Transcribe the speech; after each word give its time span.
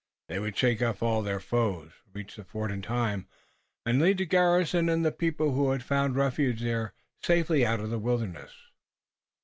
They 0.29 0.39
would 0.39 0.57
shake 0.57 0.81
off 0.81 1.03
all 1.03 1.21
their 1.21 1.39
foes, 1.39 1.91
reach 2.11 2.35
the 2.35 2.43
fort 2.43 2.71
in 2.71 2.81
time, 2.81 3.27
and 3.85 4.01
lead 4.01 4.17
the 4.17 4.25
garrison 4.25 4.89
and 4.89 5.05
the 5.05 5.11
people 5.11 5.51
who 5.53 5.69
had 5.69 5.83
found 5.83 6.15
refuge 6.15 6.61
there 6.61 6.93
safely 7.21 7.63
out 7.63 7.79
of 7.79 7.91
the 7.91 7.99
wilderness. 7.99 8.51